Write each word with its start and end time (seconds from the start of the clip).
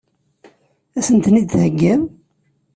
Ad 0.97 1.03
sen-ten-id-theggiḍ? 1.07 2.01